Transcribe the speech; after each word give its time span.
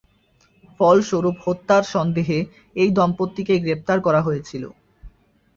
ফলস্বরূপ 0.79 1.35
হত্যার 1.45 1.83
সন্দেহে 1.93 2.39
এই 2.75 2.89
দম্পতিকে 2.97 3.55
গ্রেপ্তার 3.63 3.97
করা 4.01 4.21
হয়েছিল। 4.21 4.63